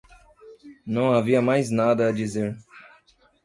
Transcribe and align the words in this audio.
Não 0.83 1.13
havia 1.13 1.43
mais 1.43 1.69
nada 1.69 2.07
a 2.07 2.11
dizer. 2.11 2.57